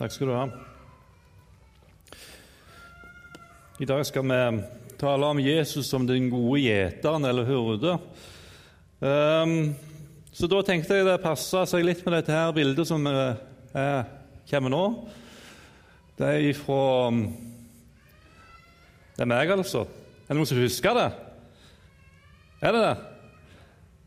[0.00, 0.44] Takk skal du ha.
[3.84, 4.38] I dag skal vi
[4.96, 7.98] tale om Jesus som den gode gjeteren eller hurde.
[9.04, 9.74] Um,
[10.32, 14.06] så da tenkte jeg det passa seg litt med dette her bildet som er,
[14.48, 14.80] kommer nå.
[16.16, 17.10] Det er ifra
[19.18, 19.82] Det er meg, altså.
[19.84, 21.10] Er det noen som husker det?
[22.64, 22.94] Er det det?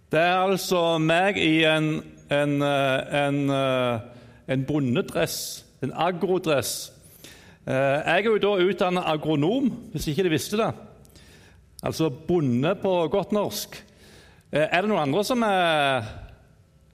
[0.10, 2.00] Det er altså meg i en,
[2.34, 4.26] en, eh, en, eh,
[4.58, 5.38] en bondedress,
[5.84, 6.92] en agrodress.
[7.68, 10.72] Eh, jeg er jo da utdannet agronom, hvis ikke de visste det.
[11.84, 13.76] Altså bonde på godt norsk.
[14.54, 16.06] Er det noen andre som er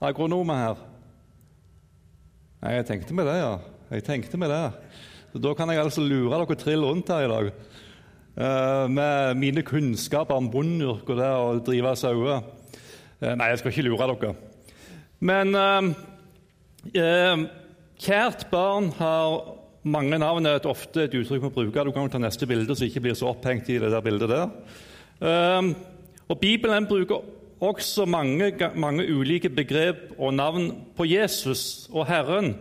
[0.02, 0.86] agronomer her?
[2.64, 3.58] Nei, jeg tenkte med det, ja.
[3.92, 4.64] Jeg tenkte med det.
[5.34, 7.52] Så Da kan jeg altså lure dere trill rundt her i dag
[8.90, 12.40] med mine kunnskaper om bondeyrket og det å drive sauer.
[13.20, 14.36] Eh, nei, jeg skal ikke lure dere.
[15.20, 15.88] Men eh,
[16.96, 17.42] eh,
[18.00, 20.46] kjært barn har mange navn.
[20.46, 21.84] er et ofte et uttrykk vi bruker.
[21.84, 24.30] Du kan jo ta neste bilde, så ikke blir så opphengt i det der bildet
[24.30, 24.50] der.
[25.20, 25.76] Um,
[26.30, 27.24] og Bibelen bruker
[27.60, 32.56] også mange, mange, ulike begrep og navn på Jesus og Herren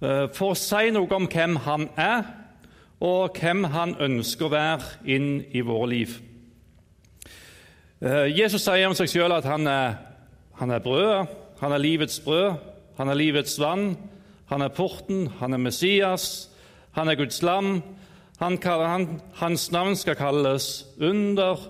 [0.00, 2.22] uh, for å si noe om hvem han er,
[3.00, 6.14] og hvem han ønsker å være inn i våre liv.
[7.98, 9.98] Uh, Jesus sier om seg selv at han er,
[10.60, 11.26] han er brødet,
[11.58, 12.60] han er livets brød,
[12.98, 13.96] han er livets vann,
[14.50, 16.50] han er porten, han er Messias,
[16.94, 17.78] han er Guds lam.
[18.40, 19.06] Han, han,
[19.40, 21.60] hans navn skal kalles under,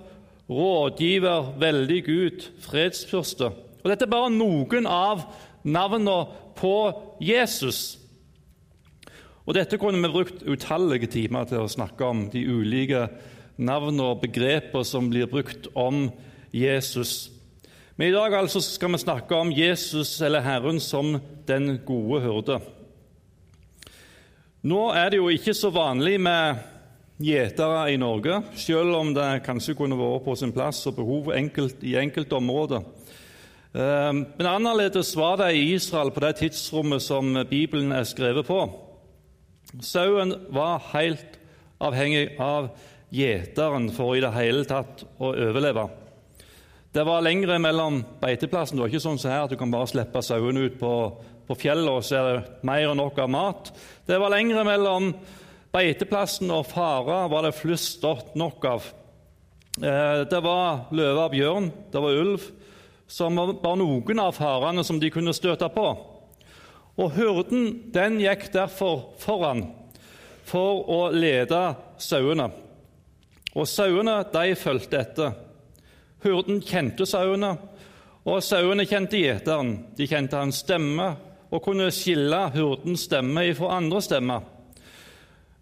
[0.50, 3.52] rådgiver, veldig Gud, fredsfyrste.
[3.84, 5.26] Og Dette er bare noen av
[5.64, 6.16] navnene
[6.56, 6.76] på
[7.24, 7.98] Jesus.
[9.44, 13.06] Og Dette kunne vi brukt utallige timer til å snakke om, de ulike
[13.60, 16.08] navnene og begreper som blir brukt om
[16.54, 17.33] Jesus.
[17.96, 21.14] Men i dag altså skal vi snakke om Jesus eller Herren som
[21.46, 22.56] den gode hyrde.
[24.66, 26.58] Nå er det jo ikke så vanlig med
[27.22, 31.84] gjetere i Norge, selv om det kanskje kunne vært på sin plass og behov enkelt,
[31.86, 32.82] i enkelte områder.
[33.74, 38.64] Ehm, men annerledes var det i Israel på det tidsrommet som Bibelen er skrevet på.
[39.82, 41.38] Sauen var helt
[41.78, 42.72] avhengig av
[43.14, 45.86] gjeteren for i det hele tatt å overleve.
[46.94, 48.76] Det var lengre mellom beiteplassen.
[48.78, 50.90] Det var ikke sånn som her at du kan bare slippe sauene ut på,
[51.42, 53.70] på fjellet, og så er det mer enn nok av mat.
[54.06, 55.08] Det var lengre mellom
[55.74, 58.06] beiteplassen og fara var det flust
[58.38, 58.86] nok av.
[59.82, 62.44] Eh, det var løve og bjørn, det var ulv,
[63.10, 65.88] som var noen av farene som de kunne støte på.
[66.94, 69.64] Og Hyrden den gikk derfor foran
[70.46, 71.64] for å lede
[71.98, 72.52] sauene.
[73.58, 75.34] Og sauene de fulgte etter.
[76.24, 77.52] Hyrden kjente sauene,
[78.24, 79.74] og sauene kjente gjeteren.
[79.96, 81.10] De kjente hans stemme
[81.52, 84.46] og kunne skille hurdens stemme fra andre stemmer.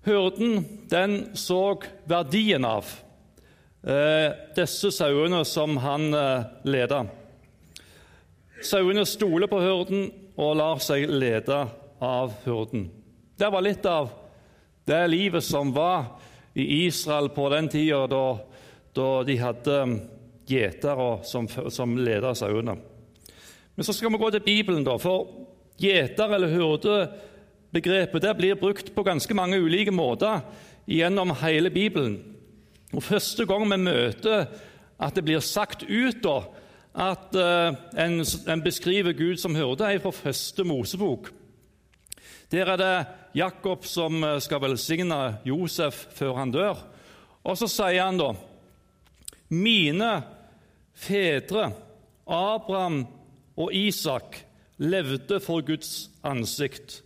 [0.06, 1.76] Hurden den så
[2.10, 2.86] verdien av
[3.82, 7.04] eh, disse sauene som han eh, leda.
[8.62, 10.08] Sauene stoler på hurden
[10.38, 11.64] og lar seg lede
[12.02, 12.86] av hurden.
[13.34, 14.10] Det var litt av
[14.86, 16.20] det livet som var
[16.54, 18.26] i Israel på den tida da,
[18.94, 19.78] da de hadde
[20.48, 22.76] gjetere som, som leda sauene.
[23.76, 25.30] Men så skal vi gå til Bibelen, da, for
[25.80, 30.42] gjeter eller hyrdebegrepet det blir brukt på ganske mange ulike måter
[30.86, 32.20] gjennom hele Bibelen.
[32.92, 34.50] Og Første gang vi møter
[35.02, 36.42] at det blir sagt ut da,
[36.92, 41.30] at uh, en, en, beskriver Gud som hyrde, er fra første Mosebok.
[42.52, 46.82] Der er det Jakob som eh, skal velsigne Josef før han dør.
[47.48, 48.34] Og så sier han da
[49.52, 50.10] Mine
[50.96, 51.68] fedre,
[52.26, 53.04] Abraham
[53.60, 54.38] og Isak,
[54.80, 57.02] levde for Guds ansikt.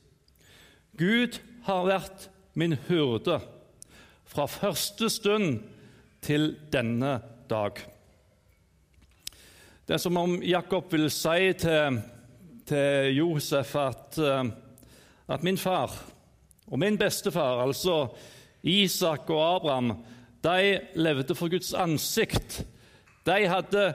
[0.96, 3.40] Gud har vært min hyrde
[4.26, 5.58] fra første stund
[6.24, 7.18] til denne
[7.50, 7.82] dag.
[9.86, 11.98] Det er som om Jakob vil si til,
[12.66, 14.46] til Josef at uh,
[15.28, 15.90] at min far
[16.66, 18.06] og min bestefar, altså
[18.62, 19.92] Isak og Abraham,
[20.46, 22.60] de levde for Guds ansikt.
[23.26, 23.94] De hadde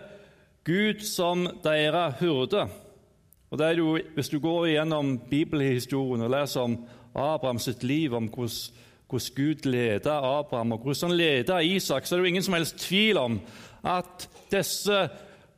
[0.67, 2.67] Gud som deres hurde.
[3.51, 6.77] Og det er jo, Hvis du går gjennom bibelhistorien og leser om
[7.15, 8.75] Abraham sitt liv, om hvordan,
[9.09, 12.53] hvordan Gud ledet Abraham og hvordan han ledet Isak, så er det jo ingen som
[12.53, 13.41] helst tvil om
[13.83, 15.09] at disse,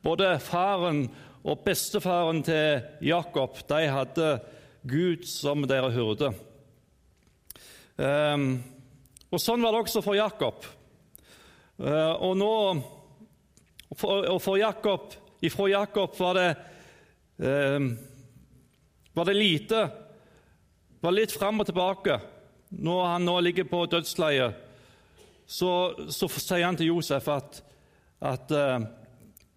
[0.02, 1.08] både faren
[1.44, 4.40] og bestefaren til Jakob, de hadde
[4.88, 6.32] Gud som dere hurde.
[7.98, 8.62] Um,
[9.30, 10.64] og Sånn var det også for Jakob.
[11.78, 12.52] Uh, og nå
[13.94, 15.12] og for Jakob,
[15.44, 16.48] Ifra Jakob var det,
[17.42, 17.88] uh,
[19.14, 19.82] var det lite
[21.04, 22.18] var litt fram og tilbake
[22.74, 24.54] når han nå ligger på dødsleiet,
[25.46, 25.70] så,
[26.10, 27.60] så sier han til Josef at,
[28.24, 28.86] at uh,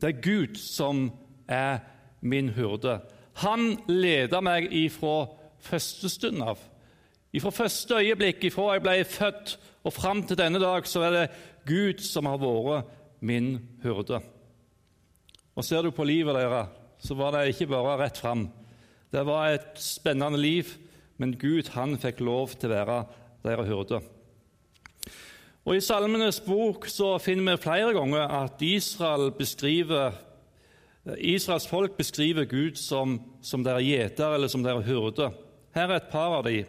[0.02, 1.08] det er Gud som
[1.48, 1.80] er
[2.22, 3.00] min hyrde.
[3.42, 5.30] Han leder meg ifra
[5.64, 6.60] første stund av.
[7.34, 9.56] Ifra første øyeblikk, ifra jeg ble født
[9.88, 11.28] og fram til denne dag, så er det
[11.68, 12.92] Gud som har vært
[13.24, 14.20] min hyrde.
[15.56, 18.50] Og Ser du på livet deres, så var det ikke bare rett fram.
[19.12, 20.76] Det var et spennende liv,
[21.18, 22.98] men Gud han fikk lov til å være
[23.46, 24.02] deres hyrde.
[25.68, 30.16] Og I Salmenes bok så finner vi flere ganger at Israel beskriver,
[31.18, 35.32] Israels folk beskriver Gud som, som deres gjeter eller som deres hyrde.
[35.76, 36.68] Her er et par av dem.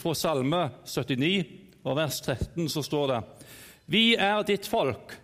[0.00, 3.20] Fra Salme 79 og vers 13 så står det
[3.90, 5.16] Vi er ditt folk,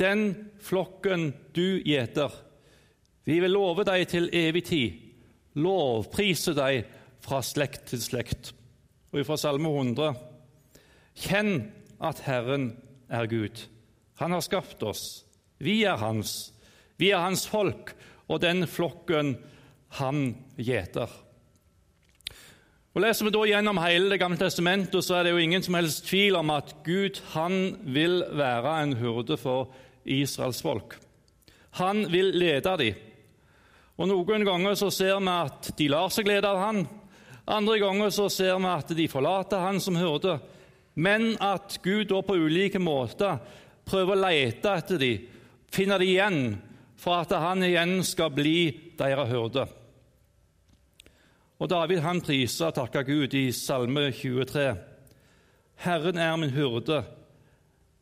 [0.00, 2.32] den flokken du gjeter.
[3.24, 4.98] Vi vil love deg til evig tid,
[5.58, 6.86] lovprise deg
[7.22, 8.52] fra slekt til slekt.
[9.12, 10.14] Og fra Salme 100.:
[11.22, 11.68] Kjenn
[12.00, 12.72] at Herren
[13.12, 13.68] er Gud.
[14.18, 15.24] Han har skapt oss.
[15.62, 16.52] Vi er hans.
[16.96, 17.92] Vi er hans folk
[18.32, 19.36] og den flokken
[19.98, 21.10] han gjeter.
[22.92, 25.78] Og Leser vi da gjennom hele Det gamle testamentet, så er det jo ingen som
[25.78, 29.72] helst tvil om at Gud han vil være en hurde for
[30.04, 30.98] Israels folk.
[31.80, 33.00] Han vil lede dem.
[33.96, 36.84] Og Noen ganger så ser vi at de lar seg lede av han.
[37.48, 40.36] Andre ganger så ser vi at de forlater han som hurde.
[40.94, 43.40] Men at Gud da på ulike måter
[43.88, 45.28] prøver å lete etter dem,
[45.72, 46.42] finne dem igjen,
[47.00, 49.64] for at han igjen skal bli deres hyrde.
[51.62, 54.64] Og David han priser og takker Gud i Salme 23.
[55.84, 57.04] Herren er min hyrde,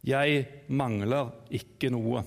[0.01, 2.23] jeg mangler ikke noe.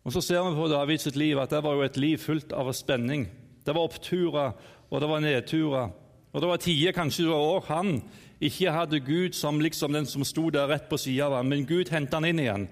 [0.00, 2.72] Og Så ser vi på Davids liv at det var jo et liv fullt av
[2.72, 3.28] spenning.
[3.60, 4.56] Det var oppturer,
[4.88, 5.92] og det var nedturer.
[6.32, 8.02] Og Det var tider kanskje det var også han
[8.40, 11.68] ikke hadde Gud som liksom den som sto der rett på sida av ham, men
[11.68, 12.70] Gud hentet han inn igjen.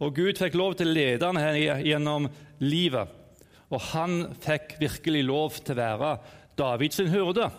[0.00, 2.30] Og Gud fikk lov til å lede han gjennom
[2.64, 3.08] livet.
[3.72, 6.16] Og han fikk virkelig lov til å være
[6.58, 7.50] Davids hyrde.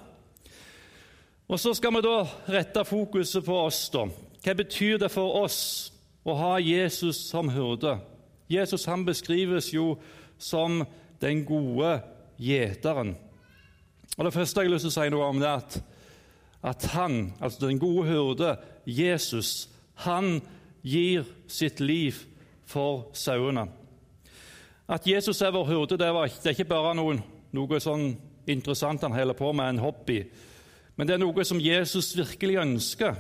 [1.47, 3.89] Og Så skal vi da rette fokuset på oss.
[3.89, 4.07] da.
[4.43, 5.91] Hva betyr det for oss
[6.25, 7.99] å ha Jesus som hyrde?
[8.49, 9.97] Jesus han beskrives jo
[10.37, 10.83] som
[11.21, 12.01] den gode
[12.39, 13.15] gjeteren.
[14.17, 15.77] Og Det første jeg å si noe om, det er at,
[16.63, 20.41] at han, altså den gode hyrde, Jesus, han
[20.83, 22.25] gir sitt liv
[22.65, 23.67] for sauene.
[24.87, 28.13] At Jesus er vår hyrde, det, var, det er ikke bare noen, noe sånn
[28.47, 30.23] interessant han holder på med, en hobby.
[30.95, 33.15] Men det er noe som Jesus virkelig ønsker.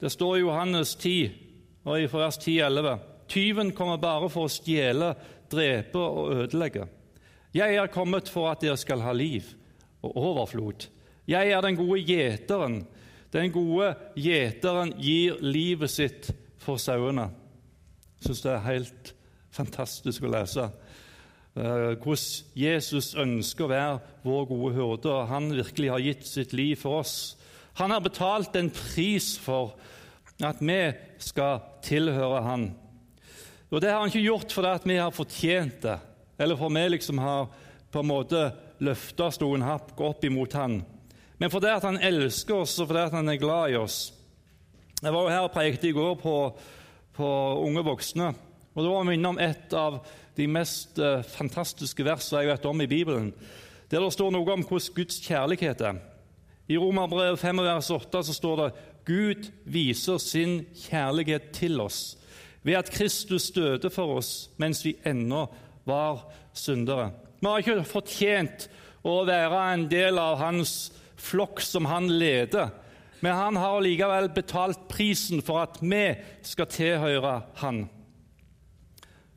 [0.00, 1.30] Det står i Johannes 10,
[1.86, 5.14] og i vers 10-11.: Tyven kommer bare for å stjele,
[5.50, 6.86] drepe og ødelegge.
[7.54, 9.46] Jeg er kommet for at dere skal ha liv
[10.04, 10.88] og overflod.
[11.26, 12.80] Jeg er den gode gjeteren.
[13.32, 16.30] Den gode gjeteren gir livet sitt
[16.62, 17.30] for sauene.
[18.18, 19.14] Jeg syns det er helt
[19.56, 20.68] fantastisk å lese.
[21.56, 26.52] Eh, hvordan Jesus ønsker å være vår gode hyrde, og han virkelig har gitt sitt
[26.52, 27.36] liv for oss.
[27.80, 29.72] Han har betalt en pris for
[30.44, 30.80] at vi
[31.18, 32.66] skal tilhøre han.
[33.70, 35.96] Og Det har han ikke gjort fordi vi har fortjent det,
[36.38, 37.48] eller for vi liksom har
[37.90, 38.42] på en måte
[38.84, 40.82] løfta stolen hakk opp imot han,
[41.40, 44.12] men fordi han elsker oss og fordi han er glad i oss.
[45.02, 46.36] Jeg var jo her og prekte i går på,
[47.16, 47.28] på
[47.64, 48.34] unge voksne,
[48.76, 50.02] og da var vi om et av
[50.36, 53.30] de mest uh, fantastiske versene jeg vet om i Bibelen,
[53.88, 56.02] der det står noe om hvordan Guds kjærlighet er.
[56.68, 58.70] I Romerbrevet 5, vers 8 så står det
[59.06, 62.18] Gud viser sin kjærlighet til oss
[62.66, 65.44] ved at Kristus døde for oss mens vi ennå
[65.86, 67.12] var syndere.
[67.38, 68.66] Vi har ikke fortjent
[69.06, 72.72] å være en del av hans flokk som han leder,
[73.22, 76.08] men han har likevel betalt prisen for at vi
[76.44, 77.86] skal tilhøre han.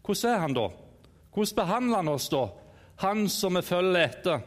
[0.09, 0.69] Hvordan er han da?
[1.33, 2.47] Hvordan behandler han oss da,
[3.03, 4.39] han som vi følger etter?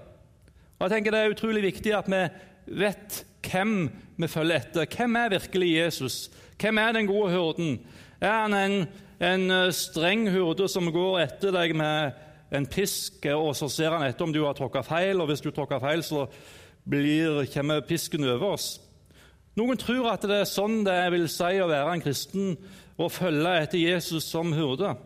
[0.78, 2.22] Og jeg tenker Det er utrolig viktig at vi
[2.82, 3.76] vet hvem
[4.18, 4.88] vi følger etter.
[4.90, 6.16] Hvem er virkelig Jesus?
[6.58, 7.78] Hvem er den gode hurden?
[8.20, 8.88] Er han en,
[9.22, 12.18] en eh, streng hurde som går etter deg med
[12.52, 15.50] en pisk, og så ser han etter om du har tråkka feil, og hvis du
[15.50, 16.26] tråkker feil, så
[16.84, 18.68] blir, kommer pisken over oss?
[19.54, 22.52] Noen tror at det er sånn det vil si å være en kristen
[22.98, 24.96] og følge etter Jesus som hyrde.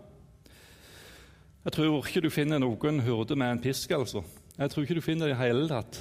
[1.66, 3.90] Jeg tror ikke du finner noen hurde med en pisk.
[3.90, 4.20] altså.
[4.54, 5.96] Jeg tror ikke du finner det i hele tatt.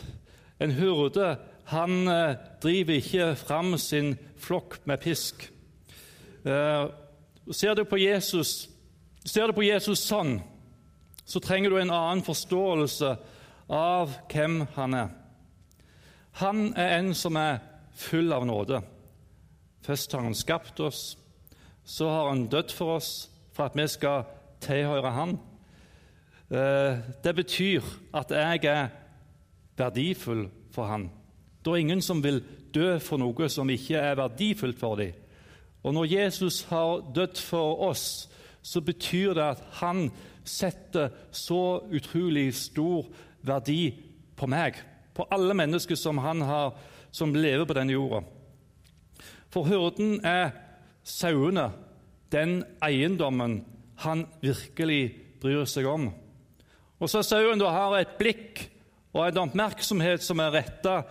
[0.62, 1.40] En hurde
[1.72, 5.48] han eh, driver ikke fram sin flokk med pisk.
[6.46, 6.86] Eh,
[7.50, 8.70] ser, du på Jesus,
[9.26, 10.38] ser du på Jesus sånn,
[11.26, 13.16] så trenger du en annen forståelse
[13.66, 15.10] av hvem han er.
[16.44, 17.58] Han er en som er
[17.98, 18.84] full av nåde.
[19.82, 21.18] Først har han skapt oss,
[21.82, 23.12] så har han dødd for oss
[23.50, 24.30] for at vi skal
[24.62, 25.38] tilhøre han.
[26.52, 27.82] Eh, det betyr
[28.14, 28.88] at jeg er
[29.78, 31.10] verdifull for han.
[31.66, 35.14] Det er ingen som vil dø for noe som ikke er verdifullt for dem.
[35.86, 38.30] Og når Jesus har dødd for oss,
[38.62, 40.10] så betyr det at han
[40.46, 43.06] setter så utrolig stor
[43.46, 43.94] verdi
[44.38, 44.78] på meg,
[45.14, 46.74] på alle mennesker som han har,
[47.12, 48.22] som lever på denne jorda.
[49.50, 50.52] For hyrden er
[51.06, 51.70] sauene,
[52.34, 53.62] den eiendommen
[54.02, 56.10] han virkelig bryr seg om.
[57.00, 58.66] Og så sauen da har et blikk
[59.16, 61.02] og en oppmerksomhet som er retta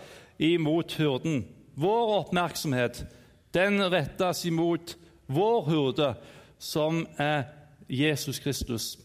[0.43, 1.45] imot hurden.
[1.77, 3.05] Vår oppmerksomhet
[3.55, 4.97] den rettes imot
[5.31, 6.15] vår hurde,
[6.59, 7.45] som er
[7.89, 8.99] Jesus Kristus.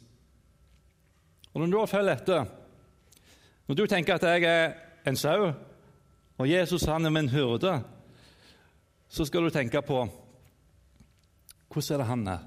[1.54, 2.46] Og Når du da følger etter,
[3.68, 4.74] når du tenker at jeg er
[5.06, 5.52] en sau,
[6.40, 7.82] og Jesus han er min hyrde,
[9.10, 10.08] så skal du tenke på
[11.70, 12.46] hvordan er det han er?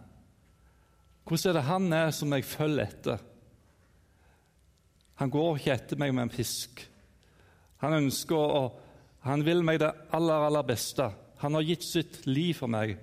[1.24, 3.18] Hvordan er det han er som jeg følger etter?
[5.22, 6.80] Han går ikke etter meg med en pisk.
[7.78, 8.62] Han ønsker å
[9.22, 11.04] Han vil meg det aller, aller beste.
[11.38, 12.96] Han har gitt sitt liv for meg.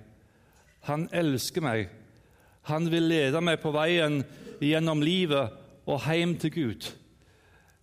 [0.84, 1.86] Han elsker meg.
[2.68, 4.18] Han vil lede meg på veien
[4.60, 5.54] gjennom livet
[5.88, 6.88] og hjem til Gud.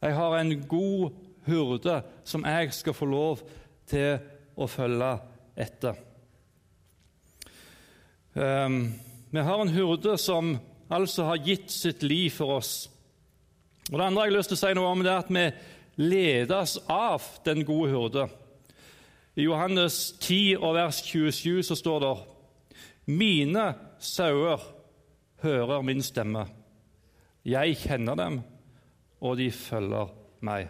[0.06, 1.15] Jeg har en god
[1.48, 1.96] hurde
[2.29, 3.41] som jeg skal få lov
[3.89, 4.20] til
[4.53, 5.10] å følge
[5.58, 5.98] etter.
[8.38, 8.94] Um,
[9.34, 10.60] vi har en hurde som
[10.94, 12.75] altså har gitt sitt liv for oss.
[13.91, 15.46] Og Det andre jeg har lyst til å si noe om, det er at vi
[15.98, 18.27] ledes av den gode hyrde.
[19.38, 22.15] I Johannes 10 og vers 27 så står det
[23.08, 23.67] Mine
[24.03, 24.63] sauer
[25.44, 26.48] hører min stemme.
[27.48, 28.41] Jeg kjenner dem,
[29.24, 30.12] og de følger
[30.44, 30.67] meg.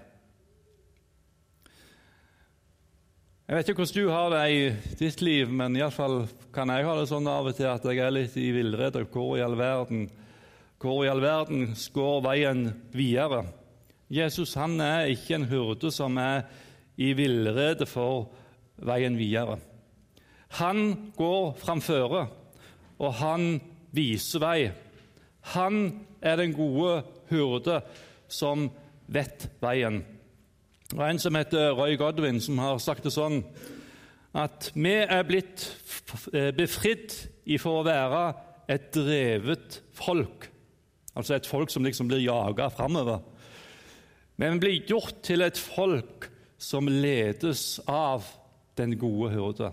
[3.47, 6.95] Jeg vet ikke hvordan du har det i ditt liv, men iallfall kan jeg ha
[6.99, 9.05] det sånn av og til at jeg er litt i villrede.
[9.07, 10.09] Hvor i all verden
[10.77, 13.47] Hvor i all verden går veien videre?
[14.13, 16.43] Jesus han er ikke en hurde som er
[17.01, 18.29] i villrede for
[18.85, 19.57] veien videre.
[20.61, 22.27] Han går framføre,
[23.01, 23.57] og han
[23.91, 24.59] viser vei.
[25.57, 27.81] Han er den gode hurde
[28.29, 28.69] som
[29.07, 30.03] vet veien.
[30.93, 33.41] Og En som heter Roy Godwin, som har sagt det sånn
[34.37, 35.65] at vi er blitt
[36.33, 37.15] eh, befridd
[37.49, 38.21] ifra å være
[38.69, 40.47] et drevet folk,
[41.17, 43.23] altså et folk som liksom blir jaga framover.
[44.37, 46.29] Men blir gjort til et folk
[46.61, 48.25] som ledes av
[48.77, 49.71] den gode hyrde.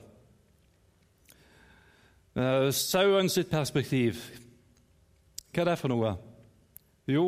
[2.35, 4.19] Uh, sauen sitt perspektiv,
[5.55, 6.17] hva er det for noe?
[7.07, 7.27] Jo,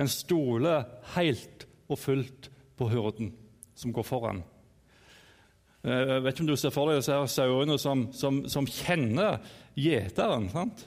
[0.00, 2.48] en stoler helt og fullt
[2.80, 3.30] på hyrden
[3.78, 4.40] som går foran.
[5.82, 9.40] Eh, jeg vet ikke om du ser for deg disse sauene som, som, som kjenner
[9.78, 10.48] gjeteren.
[10.52, 10.86] sant?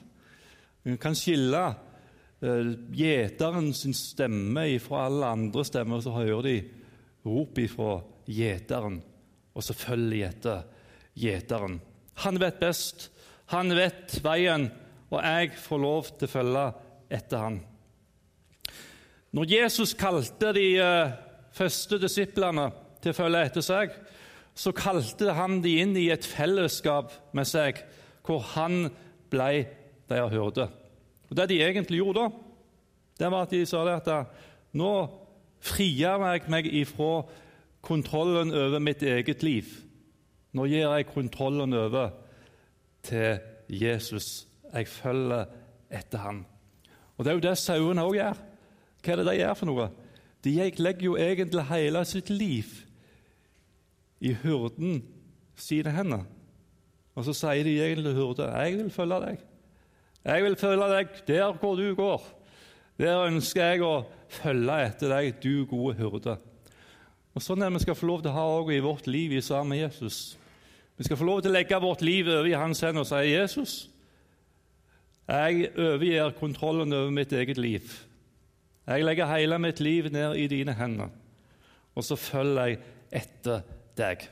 [0.86, 1.62] Du kan skille
[2.40, 6.56] gjeteren sin stemme ifra alle andre stemmer, så hører de
[7.26, 9.00] rop ifra gjeteren
[9.56, 10.64] og så følger de etter
[11.16, 11.78] gjeteren.
[12.24, 13.08] Han vet best,
[13.52, 14.68] han vet veien,
[15.08, 16.64] og jeg får lov til å følge
[17.16, 17.58] etter han.
[19.36, 21.14] Når Jesus kalte de eh,
[21.56, 22.68] første disiplene
[23.00, 23.96] til å følge etter seg,
[24.56, 27.80] så kalte han de inn i et fellesskap med seg,
[28.24, 28.88] hvor han
[29.32, 29.50] ble
[30.08, 30.68] deres hyrde.
[31.30, 32.28] Og Det de egentlig gjorde da,
[33.18, 34.08] det var at de sa at
[34.76, 34.92] nå
[35.64, 37.24] frigjør jeg meg ifra
[37.86, 39.64] kontrollen over mitt eget liv.
[40.52, 42.10] Nå gir jeg kontrollen over
[43.06, 44.46] til Jesus.
[44.72, 45.46] Jeg følger
[45.90, 46.44] etter ham.
[47.16, 48.42] Og Det er jo det sauene òg gjør.
[49.02, 49.88] Hva er det de gjør for noe?
[50.44, 52.72] De legger jo egentlig hele sitt liv
[54.20, 55.02] i hurden
[55.56, 56.24] sine hender.
[57.16, 59.55] Og så sier de egentlig til hurden, 'Jeg vil følge deg.'
[60.26, 62.32] 'Jeg vil følge deg der hvor du går.'
[62.98, 66.38] Der ønsker jeg å følge etter deg, du gode hyrde.
[67.36, 69.34] Og Sånn er det vi skal få lov til å ha også i vårt liv
[69.36, 70.38] i sammen med Jesus.
[70.96, 73.34] Vi skal få lov til å legge vårt liv over i hans hender og si
[73.34, 73.74] Jesus,
[75.26, 77.92] jeg overgir kontrollen over mitt eget liv.
[78.86, 81.10] Jeg legger hele mitt liv ned i dine hender,
[81.94, 82.78] og så følger jeg
[83.10, 83.64] etter
[83.98, 84.22] deg.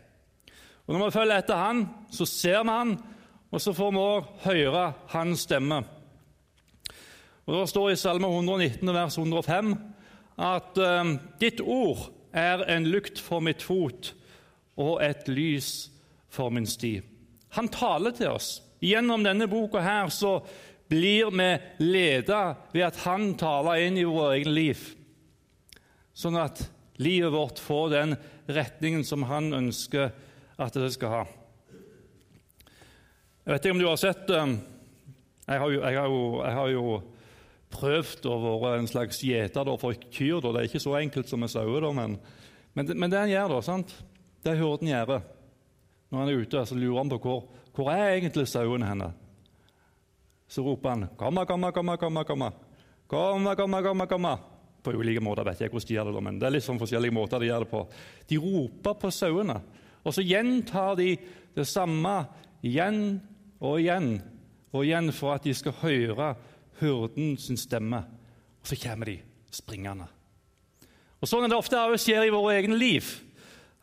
[0.86, 2.94] Og Når vi følger etter han, så ser vi han,
[3.52, 5.82] og så får vi òg høre hans stemme.
[7.44, 9.74] Og Det står i Salme 119, vers 105
[10.40, 14.14] at um, ditt ord er en lukt for mitt fot
[14.80, 15.90] og et lys
[16.32, 16.96] for min sti.
[17.54, 18.58] Han taler til oss.
[18.82, 20.40] Gjennom denne boka her så
[20.90, 21.50] blir vi
[21.84, 24.82] ledet ved at han taler inn i vårt eget liv.
[26.14, 26.66] Sånn at
[27.02, 30.12] livet vårt får den retningen som han ønsker
[30.60, 31.24] at det skal ha.
[33.44, 34.54] Jeg vet ikke om du har sett um,
[35.44, 36.84] Jeg har jo, jeg har jo, jeg har jo
[37.74, 40.38] prøvd å være en slags gjeter for kyr.
[40.40, 40.52] Da.
[40.54, 42.14] Det er ikke så enkelt som med sauer, men,
[42.72, 43.92] men, men, det han gjør, da, sant?
[44.44, 45.18] det hyrden gjør
[46.14, 47.42] når han er ute, så lurer han på hvor,
[47.74, 49.10] hvor er egentlig sauene henne.
[50.48, 52.24] Så roper han 'Komma, komma, komma, komma'.
[52.24, 52.52] komma.
[53.06, 54.38] Komma, komma, komma, komma.
[54.82, 57.12] På ulike måter vet jeg hvordan de gjør det, men det er litt sånn forskjellige
[57.12, 57.84] måter de gjør det på.
[58.28, 59.60] De roper på sauene,
[60.04, 61.16] og så gjentar de
[61.56, 62.14] det samme
[62.64, 63.20] igjen
[63.61, 64.16] og igjen
[64.75, 66.34] og igjen for at de skal høre
[66.80, 68.02] hurden sin stemme.
[68.61, 69.18] Og så kommer de
[69.54, 70.06] springende.
[71.20, 73.06] Og Sånn er det ofte også skjer i våre egne liv.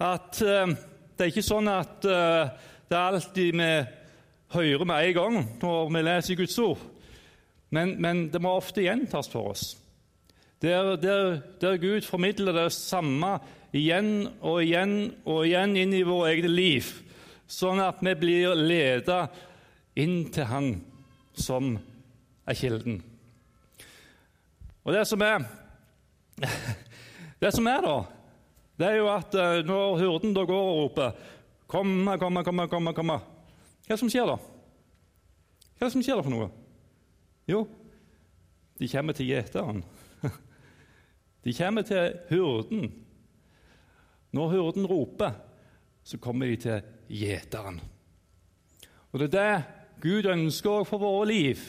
[0.01, 0.73] At uh,
[1.15, 2.49] Det er ikke sånn at uh,
[2.89, 3.71] det er alltid vi
[4.51, 6.81] hører med en gang når vi leser Guds ord.
[7.71, 9.77] Men, men det må ofte gjentas for oss.
[10.61, 13.37] Der, der, der, Gud formidler det samme
[13.73, 16.89] igjen og igjen og igjen inn i våre egne liv,
[17.49, 19.31] sånn at vi blir ledet
[20.01, 20.73] inn til Han
[21.37, 21.75] som
[22.47, 23.01] er kilden.
[24.81, 25.45] Og det som er,
[27.41, 27.97] det som er da,
[28.81, 31.11] det er jo at eh, når hurden da går og roper
[31.71, 33.15] 'Komme, komme, komme, komme', komme.
[33.87, 34.33] Hva er det som skjer da?
[34.35, 36.49] Hva er det som skjer da for noe?
[37.47, 37.61] Jo,
[38.75, 39.79] de kommer til gjeteren.
[41.45, 42.91] De kommer til hurden.
[44.35, 45.31] Når hurden roper,
[46.03, 47.79] så kommer de til gjeteren.
[49.11, 51.61] Og Det er det Gud ønsker for våre liv.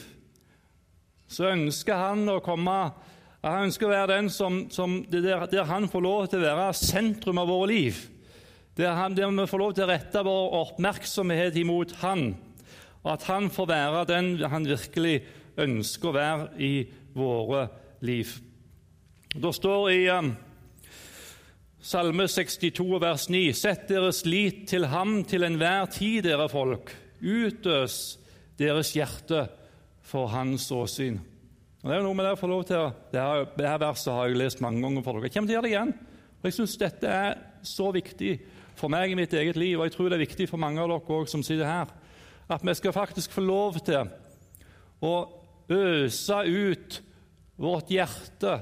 [1.29, 2.77] Så ønsker han å komme
[3.43, 6.77] Han ønsker å være den som, som der, der, han får lov til å være
[6.79, 7.97] sentrum av våre liv.
[8.77, 12.29] Der, han, der vi får lov til å rette vår oppmerksomhet imot han.
[13.03, 15.17] Og at han får være den han virkelig
[15.59, 16.71] ønsker å være i
[17.19, 17.67] våre
[18.07, 18.31] liv.
[19.35, 20.31] Det står i um,
[21.83, 26.95] Salme 62, vers 9.: Sett deres lit til ham til enhver tid, dere folk.
[27.19, 28.22] Utøs
[28.59, 29.45] deres hjerte
[30.03, 31.19] for hans åsyn.
[31.83, 33.79] Og det er noe med det å få lov til å, det her, det her
[33.83, 35.27] verset har jeg lest mange ganger for dere.
[35.27, 35.93] Jeg kommer til å gjøre det igjen.
[36.39, 38.33] Og Jeg syns dette er så viktig
[38.79, 40.89] for meg i mitt eget liv, og jeg tror det er viktig for mange av
[40.91, 41.91] dere også som sitter her,
[42.51, 44.09] at vi skal faktisk få lov til
[45.03, 45.13] å
[45.71, 46.97] øse ut
[47.63, 48.57] vårt hjerte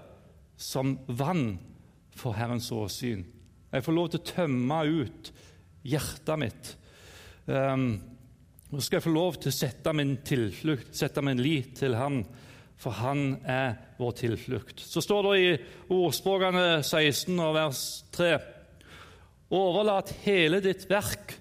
[0.61, 1.55] som vann
[2.17, 3.23] for Herrens åsyn.
[3.71, 5.31] Jeg får lov til å tømme ut
[5.87, 6.71] hjertet mitt.
[7.47, 8.01] Um,
[8.79, 12.21] så skal jeg få lov til å sette min tilflukt, sette min lit til Han,
[12.79, 14.79] for Han er vår tilflukt.
[14.79, 15.49] Så står det i
[15.91, 17.81] ordspråkene 16 og vers
[18.15, 18.31] 3.:
[19.51, 21.35] Overlat hele ditt verk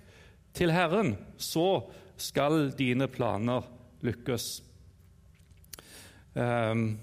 [0.58, 1.86] til Herren, så
[2.20, 3.62] skal dine planer
[4.02, 4.48] lykkes.
[6.34, 6.98] Um,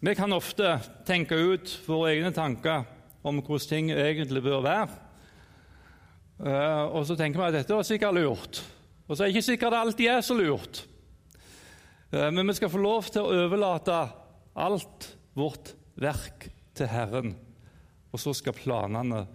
[0.00, 2.84] vi kan ofte tenke ut våre egne tanker
[3.24, 5.00] om hvordan ting egentlig bør være.
[6.42, 8.62] Uh, og så tenker vi at dette var sikkert lurt.
[9.12, 10.78] Og så er det ikke sikkert det alltid er så lurt.
[12.08, 13.98] Uh, men vi skal få lov til å overlate
[14.56, 17.34] alt vårt verk til Herren.
[18.08, 19.26] Og så skal planene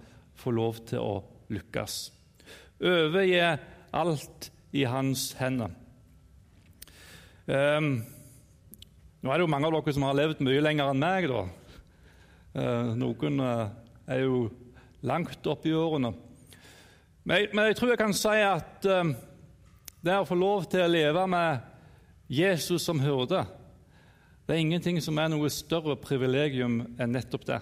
[0.42, 1.20] få lov til å
[1.54, 2.00] lykkes.
[2.82, 3.38] Overgi
[3.94, 5.70] alt i Hans hender.
[7.46, 8.00] Um,
[9.22, 11.30] nå er det jo mange av dere som har levd mye lenger enn meg.
[11.30, 11.46] da.
[12.58, 13.68] Uh, noen uh,
[14.10, 14.48] er jo
[15.06, 16.18] langt oppe i årene.
[17.28, 19.10] Men, men, jeg tror jeg kan si at eh,
[20.08, 21.64] det er å få lov til å leve med
[22.32, 23.46] Jesus som hyrde,
[24.48, 27.60] det er ingenting som er noe større privilegium enn nettopp det.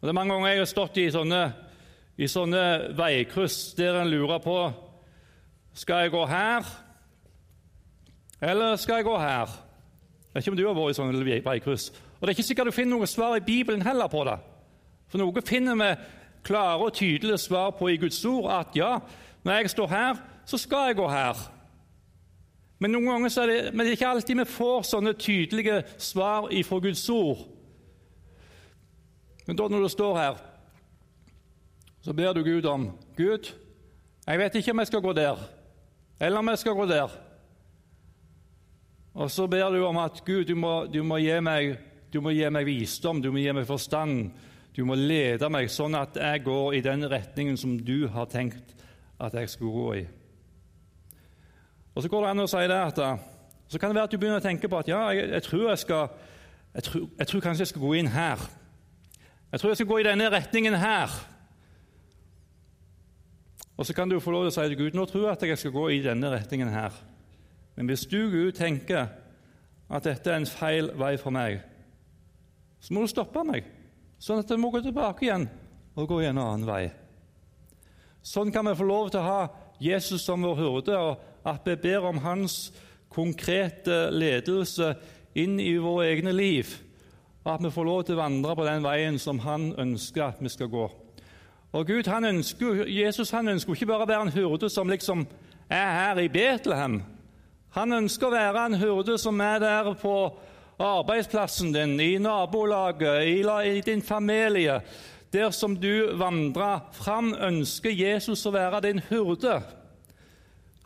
[0.00, 1.40] Og Det er mange ganger jeg har stått i sånne,
[2.18, 2.62] i sånne
[2.98, 4.56] veikryss der en lurer på
[5.78, 6.66] skal jeg gå her,
[8.42, 9.52] eller skal jeg gå her?
[10.30, 11.90] Jeg vet ikke om du har vært i sånne veikryss.
[12.18, 14.38] Og Det er ikke sikkert du finner noe svar i Bibelen heller på det.
[15.10, 15.90] For noe finner vi
[16.46, 18.50] klare og tydelige svar på i Guds ord.
[18.50, 18.98] At ja,
[19.44, 20.20] når jeg står her,
[20.50, 21.38] så skal jeg gå her.
[22.80, 26.48] Men noen ganger er det, men det er ikke alltid vi får sånne tydelige svar
[26.56, 27.44] ifra Guds ord.
[29.46, 30.40] Men da når du står her,
[32.00, 33.50] så ber du Gud om Gud,
[34.26, 35.42] jeg vet ikke om jeg skal gå der,
[36.20, 37.18] eller om jeg skal gå der.
[39.20, 41.74] Og så ber du om at Gud, du må, du må, gi, meg,
[42.12, 44.30] du må gi meg visdom, du må gi meg forstand.
[44.76, 48.76] Du må lede meg sånn at jeg går i den retningen som du har tenkt
[49.20, 50.04] at jeg skulle gå i.
[51.94, 53.00] Og Så går det an å si det at
[53.70, 55.68] så kan det være at du begynner å tenke på at ja, jeg, jeg tror
[55.68, 56.08] jeg skal
[56.74, 58.42] jeg tror, jeg tror kanskje jeg skal gå inn her.
[59.52, 61.14] Jeg tror jeg skal gå i denne retningen her.
[63.76, 65.42] Og så kan du få lov til å si til Gud nå tror jeg at
[65.48, 66.94] jeg skal gå i denne retningen her.
[67.74, 69.08] Men hvis du, Gud, tenker
[69.90, 71.62] at dette er en feil vei for meg,
[72.80, 73.64] så må du stoppe meg.
[74.20, 75.48] sånn at jeg må gå tilbake igjen
[75.96, 76.90] og gå i en annen vei.
[78.22, 79.40] Sånn kan vi få lov til å ha
[79.80, 82.70] Jesus som vår hurde og at vi ber om hans
[83.10, 84.94] konkrete ledelse
[85.38, 86.72] inn i våre egne liv.
[87.44, 90.42] Og at vi får lov til å vandre på den veien som han ønsker at
[90.42, 90.88] vi skal gå.
[91.70, 95.24] Og Gud, han ønsker, Jesus han ønsker ikke bare å være en hurde som liksom
[95.70, 97.00] er her i Betlehem.
[97.76, 100.14] Han ønsker å være en hurde som er der på
[100.80, 103.38] arbeidsplassen din, i nabolaget, i,
[103.70, 104.80] i din familie.
[105.30, 109.60] Der som du vandrer fram, ønsker Jesus å være din hyrde.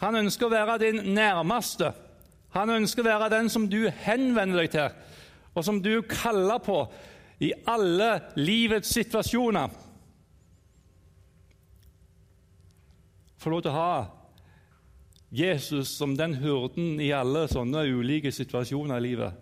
[0.05, 1.95] Han ønsker å være din nærmeste.
[2.55, 4.99] Han ønsker å være den som du henvender deg til,
[5.55, 6.77] og som du kaller på
[7.43, 9.73] i alle livets situasjoner.
[13.41, 13.97] Få lov til å ha
[15.35, 19.41] Jesus som den hurden i alle sånne ulike situasjoner i livet.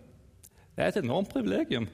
[0.73, 1.85] Det er et enormt privilegium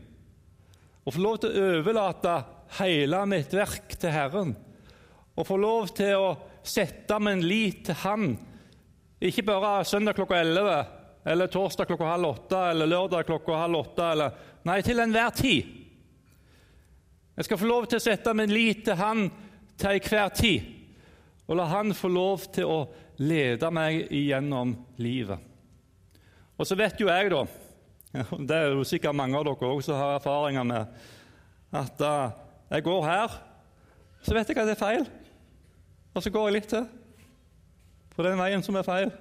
[1.10, 2.34] å få lov til å overlate
[2.78, 4.52] hele mitt verk til Herren.
[5.34, 6.28] Og få lov til å
[6.66, 8.36] sette min lit til Han,
[9.20, 10.86] ikke bare søndag klokka 11
[11.26, 14.06] eller torsdag klokka halv åtte eller lørdag klokka halv åtte.
[14.14, 14.32] Eller,
[14.64, 15.76] nei, til enhver tid.
[17.36, 19.28] Jeg skal få lov til å sette min lit til Han
[19.80, 20.66] til enhver tid,
[21.48, 22.80] og la Han få lov til å
[23.20, 25.40] lede meg igjennom livet.
[26.60, 27.46] Og så vet jo jeg, da
[28.50, 32.14] Det er jo sikkert mange av dere også som har erfaringer med at da
[32.72, 33.36] jeg går her,
[34.26, 35.06] så vet jeg at det er feil.
[36.16, 36.88] Og så går jeg litt til
[38.20, 39.14] på den veien som er feil.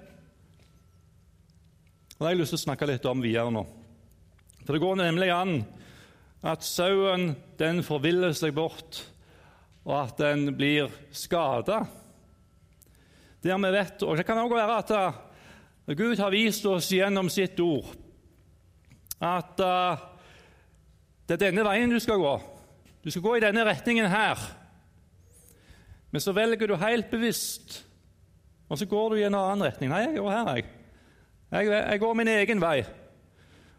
[2.10, 3.62] Og Det har jeg lyst til å snakke litt om videre nå.
[4.64, 5.60] For Det går nemlig an
[6.42, 9.04] at sauen den forviller seg bort,
[9.86, 11.84] og at den blir skada.
[13.38, 17.94] Det kan også være at Gud har vist oss gjennom sitt ord
[19.18, 19.98] at uh,
[21.26, 22.34] det er denne veien du skal gå.
[23.02, 24.38] Du skal gå i denne retningen her.
[26.10, 27.84] Men så velger du helt bevisst,
[28.68, 29.90] og så går du i en annen retning.
[29.92, 30.64] Nei, jeg går her, jeg.
[31.50, 32.82] Jeg, jeg går min egen vei.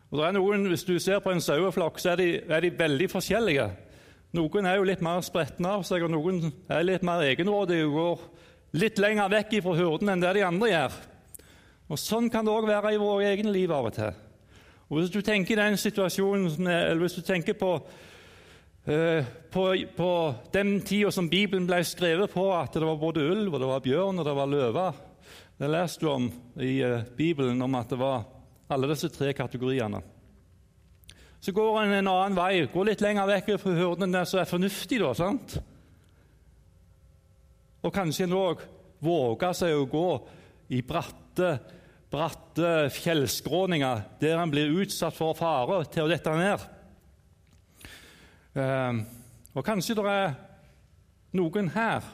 [0.09, 2.71] Og det er noen, Hvis du ser på en saueflokk, så er de, er de,
[2.79, 3.69] veldig forskjellige.
[4.33, 7.93] Noen er jo litt mer spretne av seg, og noen er litt mer egenrådige og
[7.93, 8.25] går
[8.81, 10.97] litt lenger vekk fra hurden enn det de andre gjør.
[11.89, 14.17] Og Sånn kan det òg være i våre egne liv av og til.
[14.89, 17.75] Og Hvis du tenker den situasjonen, eller hvis du tenker på,
[18.85, 19.63] på,
[19.95, 20.11] på
[20.53, 23.83] den tida som Bibelen ble skrevet på, at det var både ulv, og det var
[23.85, 24.85] bjørn og det var løve
[25.59, 26.29] Det leste du om
[26.63, 28.23] i uh, Bibelen, om at det var
[28.71, 29.99] alle disse tre kategoriene.
[31.39, 34.99] Så går en en annen vei, går litt lenger vekk fra det som er fornuftig.
[34.99, 35.57] da, sant?
[37.83, 38.63] Og kanskje en òg
[38.99, 40.07] våger seg å gå
[40.69, 41.59] i bratte
[42.09, 46.63] bratte fjellskråninger der han blir utsatt for fare til å dette ned.
[48.55, 48.93] Eh,
[49.53, 50.31] og kanskje det er
[51.37, 52.05] noen her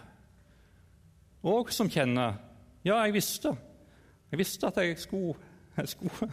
[1.45, 2.41] òg som kjenner
[2.83, 3.53] Ja, jeg visste
[4.31, 5.37] Jeg visste at jeg skulle,
[5.77, 6.29] jeg skulle,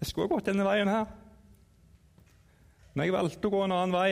[0.00, 1.06] jeg skulle gått denne veien her.
[2.94, 4.10] Men jeg valgte å gå en annen vei.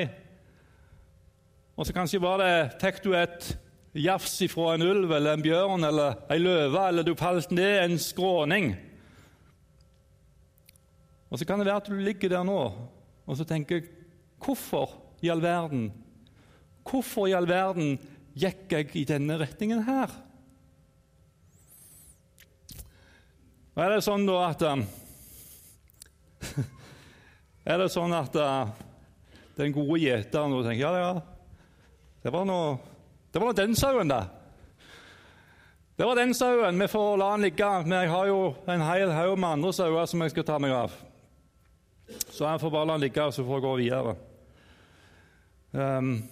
[1.74, 3.48] Og så kanskje var det, fikk du et
[3.94, 7.98] jafs ifra en ulv eller en bjørn eller ei løve, eller du falt ned en
[7.98, 8.74] skråning.
[11.32, 12.60] Og Så kan det være at du ligger der nå
[13.26, 13.86] og så tenker
[14.44, 14.90] Hvorfor
[15.24, 15.88] i all verden
[16.84, 17.96] Hvorfor i all verden
[18.36, 20.10] gikk jeg i denne retningen her?
[23.74, 24.84] Er det sånn da at um,
[27.72, 28.74] Er det sånn at uh,
[29.56, 31.14] den gode gjeteren tenker ja, ja,
[32.24, 32.74] det var noe
[33.34, 34.28] det var den sauen, da.
[35.96, 36.78] Det var den sauen.
[36.78, 37.70] Vi får la den ligge.
[37.82, 40.70] Men jeg har jo en hel haug med andre sauer som jeg skal ta meg
[40.70, 40.94] av.
[42.28, 44.14] Så jeg får bare la den ligge, så får jeg gå videre.
[45.74, 46.22] Um,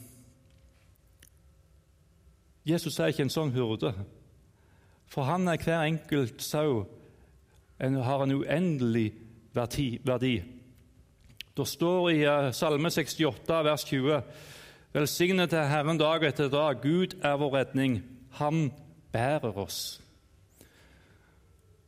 [2.64, 3.90] Jesus er ikke en sånn hurde.
[5.10, 6.84] For han er hver enkelt sau
[7.82, 9.10] en, har en uendelig
[9.52, 10.36] verdi.
[11.52, 14.22] Det står i uh, Salme 68, vers 20
[14.92, 16.82] Velsignet er Herren dag etter dag.
[16.84, 18.02] Gud er vår redning.
[18.36, 18.66] Han
[19.12, 20.02] bærer oss.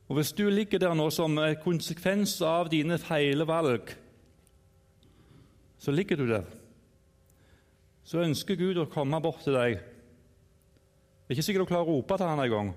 [0.09, 3.93] Og Hvis du ligger der nå som en konsekvens av dine feile valg,
[5.77, 6.49] så ligger du der.
[8.05, 9.79] Så ønsker Gud å komme bort til deg.
[9.79, 12.73] Det er ikke sikkert du klarer å rope til han engang.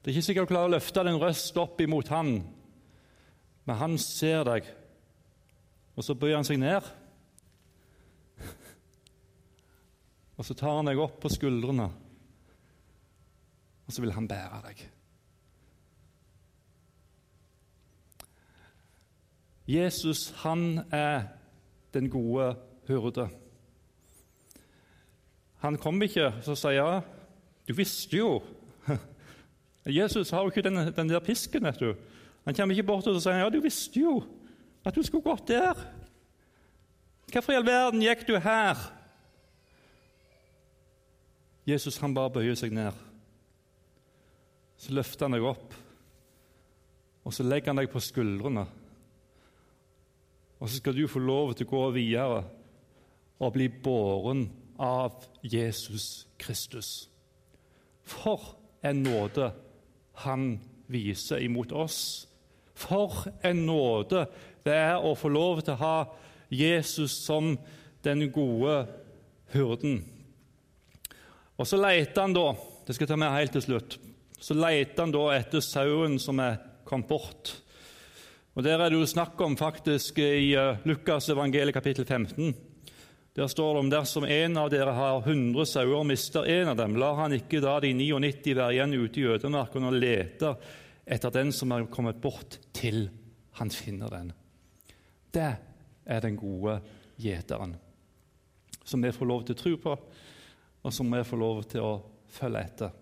[0.00, 2.38] Det er ikke sikkert du klarer å løfte din røst opp imot han.
[3.68, 4.68] Men han ser deg,
[5.92, 6.86] og så bøyer han seg ned
[10.38, 11.88] Og så tar han deg opp på skuldrene,
[13.88, 14.84] og så vil han bære deg.
[19.68, 21.26] Jesus, han er
[21.92, 22.52] den gode
[22.86, 23.26] hyrde.
[25.62, 27.00] Han kom ikke så sier ja,
[27.66, 28.38] du visste jo
[29.98, 31.64] Jesus har jo ikke den, den der pisken.
[31.64, 31.94] vet du.
[32.44, 34.20] Han kommer ikke bort og sier ja, du visste jo
[34.86, 35.80] at du skulle gått der.
[37.28, 38.78] Hvorfor i all verden gikk du her?
[41.68, 42.96] Jesus han bare bøyer seg ned.
[44.80, 45.74] Så løfter han deg opp,
[47.26, 48.64] og så legger han deg på skuldrene.
[50.58, 52.40] Og så skal du få lov til å gå videre
[53.38, 54.46] og bli båren
[54.78, 57.08] av Jesus Kristus.
[58.08, 58.40] For
[58.82, 59.50] en nåde
[60.24, 62.28] han viser imot oss.
[62.78, 64.26] For en nåde
[64.64, 65.98] det er å få lov til å ha
[66.48, 67.56] Jesus som
[68.04, 68.86] den gode
[69.52, 70.00] hyrden.
[71.58, 72.52] Og så leter han da
[72.86, 73.98] det skal jeg ta med helt til slutt,
[74.40, 76.56] så leter han da etter sauen som er
[76.88, 77.50] kommet bort.
[78.56, 82.54] Og Der er det jo snakk om faktisk i eh, Lukas evangeliet kapittel 15.
[83.38, 86.78] Der står det om dersom en av dere har 100 sauer og mister en av
[86.80, 90.56] dem, lar han ikke da de 99 være igjen ute i ødemarken og leter
[91.06, 93.04] etter den som er kommet bort, til
[93.60, 94.32] han finner den.
[95.30, 95.52] Det
[96.02, 96.80] er den gode
[97.14, 97.76] gjeteren,
[98.82, 99.94] som vi får lov til å tro på,
[100.82, 101.94] og som vi får lov til å
[102.40, 102.98] følge etter.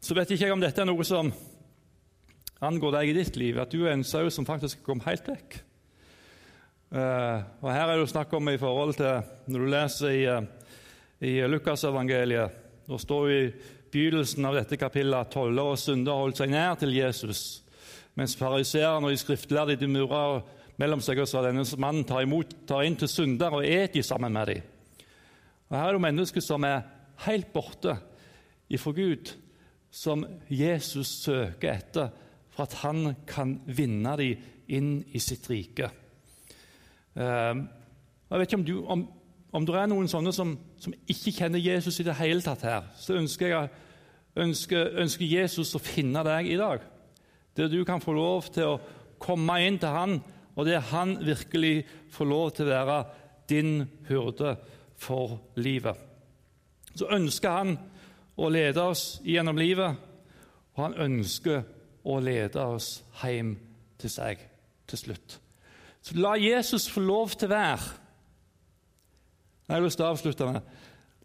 [0.00, 1.28] Så vet ikke jeg om dette er noe som
[2.64, 5.60] angår deg i ditt liv, at du er en sau som faktisk kom helt vekk.
[6.94, 10.20] Uh, og Her er det jo snakk om i forhold til Når du leser i,
[10.30, 10.44] uh,
[11.26, 13.48] i Lukasevangeliet Da står det i
[13.94, 17.62] begynnelsen av dette kapillet at toller og synder holdt seg nær til Jesus,
[18.18, 20.40] mens fariseerne og de skriftlærde de mura
[20.82, 24.02] mellom seg og sa denne mannen tar, imot, tar inn til synder og et de
[24.02, 24.66] sammen med dem.
[25.70, 26.82] Og Her er det mennesker som er
[27.28, 27.94] helt borte
[28.66, 29.30] ifra Gud,
[29.94, 32.10] som Jesus søker etter
[32.50, 35.92] for at han kan vinne dem inn i sitt rike.
[37.14, 37.66] Ehm,
[38.30, 39.04] jeg vet ikke om, du, om,
[39.52, 42.88] om det er noen sånne som, som, ikke kjenner Jesus i det hele tatt her,
[42.98, 43.72] så ønsker jeg
[44.40, 46.82] ønsker, ønsker Jesus å finne deg i dag.
[47.54, 48.80] Der du kan få lov til å
[49.22, 50.18] komme inn til Han,
[50.54, 52.98] og der Han virkelig får lov til å være
[53.50, 54.56] din hyrde
[54.98, 55.94] for livet.
[56.94, 57.76] Så ønsker Han
[58.36, 59.94] å lede oss gjennom livet,
[60.74, 61.62] og han ønsker
[62.02, 63.54] å lede oss hjem
[64.02, 64.42] til seg
[64.90, 65.43] til slutt.
[66.04, 67.92] Så la Jesus få lov til å være
[69.64, 70.74] Jeg har lyst til å avslutte med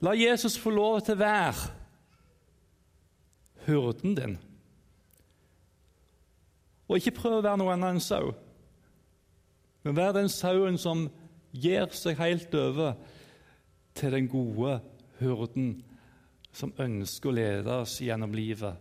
[0.06, 1.74] La Jesus få lov til å være
[3.66, 4.38] hyrden din.
[6.88, 8.32] Og ikke prøv å være noe annet enn sau,
[9.84, 11.04] men vær den sauen som
[11.52, 12.96] gir seg helt over
[14.00, 14.80] til den gode
[15.20, 15.74] hyrden
[16.56, 18.80] som ønsker å lede oss gjennom livet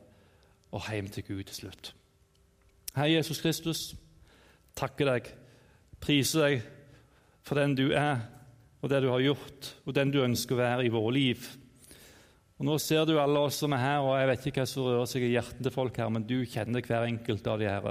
[0.72, 1.92] og hjem til Gud til slutt.
[2.94, 3.82] Herre Jesus Kristus,
[4.78, 5.30] takker deg
[6.02, 6.66] priser deg
[7.46, 8.20] for den du er,
[8.82, 11.48] og det du har gjort, og den du ønsker å være i våre liv.
[12.58, 14.86] Og Nå ser du alle oss som er her, og jeg vet ikke hva som
[14.86, 17.90] rører seg i hjertet til folk her, men du kjenner hver enkelt av de her.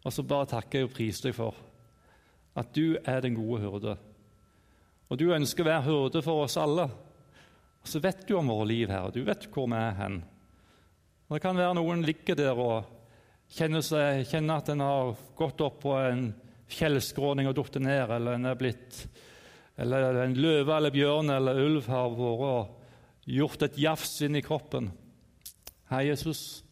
[0.00, 1.58] Og så bare takker jeg og priser deg for
[2.58, 3.94] at du er den gode hyrde.
[5.10, 6.88] Og du ønsker å være hyrde for oss alle.
[7.80, 10.20] Og så vet du om våre liv her, og du vet hvor vi er hen.
[11.28, 12.90] Og Det kan være noen ligger der og
[13.54, 16.30] kjenner, seg, kjenner at en har gått opp på en
[16.74, 19.04] fjellskråning og falt ned, eller en er blitt
[19.80, 24.42] eller en løve eller bjørn eller ulv har vært og gjort et jafs inn i
[24.44, 24.90] kroppen.
[25.88, 26.62] Hei, Jesus,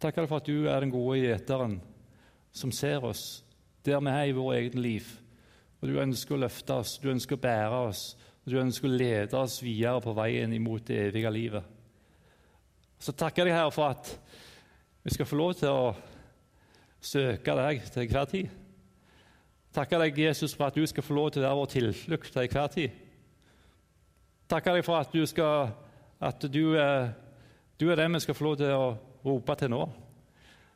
[0.00, 1.78] deg for at du er den gode gjeteren
[2.54, 3.42] som ser oss
[3.84, 5.06] der vi er i vårt eget liv.
[5.80, 8.96] Og Du ønsker å løfte oss, du ønsker å bære oss, og du ønsker å
[8.98, 11.64] lede oss videre på veien imot det evige livet.
[12.98, 14.10] Så takker jeg deg, her for at
[15.04, 15.94] vi skal få lov til å
[17.00, 18.50] søke deg til hver tid.
[19.78, 22.42] Takker deg, Jesus, for at du skal få lov til å være vår tilflukt til
[22.42, 22.94] enhver tid.
[24.50, 25.70] Takker deg for at du, skal,
[26.18, 27.12] at du, er,
[27.78, 28.88] du er den vi skal få lov til å
[29.22, 29.84] rope til nå.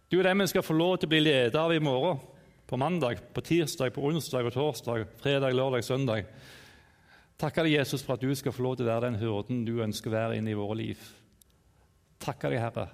[0.07, 2.23] Du er den vi skal få lov til å bli leder av i morgen.
[2.71, 6.31] På mandag, på tirsdag, på onsdag og torsdag, fredag, lørdag, søndag.
[7.43, 9.81] Takker deg, Jesus, for at du skal få lov til å være den hyrden du
[9.83, 11.07] ønsker å være inn i våre liv.
[12.23, 12.87] Takker deg, Herre,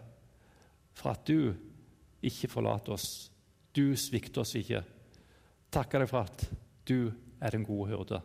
[0.96, 1.52] for at du
[2.24, 3.10] ikke forlater oss.
[3.76, 4.86] Du svikter oss ikke
[5.74, 6.44] takker deg for at
[6.88, 8.20] du er den gode hyrde.